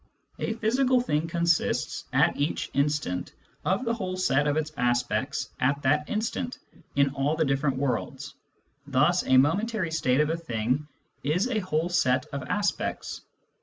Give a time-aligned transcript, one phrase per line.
[0.39, 5.83] A physical thing consists, at each instant, of the whole set of its aspects at
[5.83, 6.57] that instant,
[6.95, 8.33] in all the different worlds;
[8.87, 10.87] thus a momentary state of a thing
[11.21, 13.21] is a whole set of aspects.